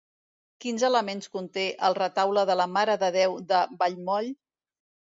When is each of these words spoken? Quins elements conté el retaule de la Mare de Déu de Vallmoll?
Quins 0.63 0.85
elements 0.89 1.29
conté 1.35 1.67
el 1.91 1.99
retaule 1.99 2.49
de 2.53 2.57
la 2.65 2.69
Mare 2.81 2.99
de 3.07 3.13
Déu 3.21 3.39
de 3.55 3.65
Vallmoll? 3.85 4.37